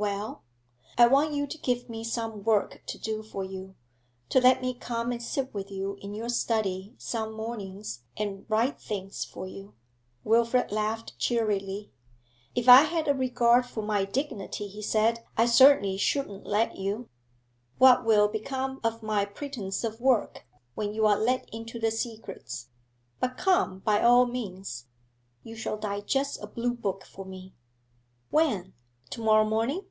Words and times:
'Well?' 0.00 0.44
'I 0.96 1.08
want 1.08 1.32
you 1.34 1.48
to 1.48 1.58
give 1.58 1.88
me 1.88 2.04
some 2.04 2.44
work 2.44 2.84
to 2.86 2.98
do 2.98 3.20
for 3.24 3.42
you 3.42 3.74
to 4.28 4.40
let 4.40 4.62
me 4.62 4.72
come 4.72 5.10
and 5.10 5.20
sit 5.20 5.52
with 5.52 5.72
you 5.72 5.98
in 6.00 6.14
your 6.14 6.28
study 6.28 6.94
some 6.98 7.32
mornings 7.32 8.04
and 8.16 8.46
'write 8.48 8.80
things 8.80 9.24
for 9.24 9.48
you.' 9.48 9.74
Wilfrid 10.22 10.70
laughed 10.70 11.18
cheerily. 11.18 11.90
'If 12.54 12.68
I 12.68 12.82
had 12.82 13.08
a 13.08 13.14
regard 13.14 13.66
for 13.66 13.82
my 13.82 14.04
dignity,' 14.04 14.68
he 14.68 14.82
said, 14.82 15.24
'I 15.36 15.46
certainly 15.46 15.96
shouldn't 15.96 16.46
let 16.46 16.76
you. 16.76 17.08
What 17.78 18.04
will 18.04 18.28
become 18.28 18.78
of 18.84 19.02
my 19.02 19.24
pretence 19.24 19.82
of 19.82 20.00
work 20.00 20.46
when 20.76 20.94
you 20.94 21.06
are 21.06 21.18
let 21.18 21.48
into 21.52 21.80
the 21.80 21.90
secrets? 21.90 22.68
But 23.18 23.36
come, 23.36 23.80
by 23.80 24.00
all 24.00 24.26
means. 24.26 24.86
You 25.42 25.56
shall 25.56 25.76
digest 25.76 26.40
a 26.40 26.46
blue 26.46 26.74
book 26.74 27.02
for 27.04 27.24
me.' 27.24 27.56
'When? 28.30 28.74
To 29.12 29.22
morrow 29.24 29.46
morning?' 29.46 29.86